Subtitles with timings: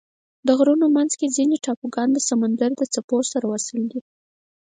[0.45, 4.01] د غرونو منځ کې ځینې ټاپوګان د سمندر د څپو سره وصل دي.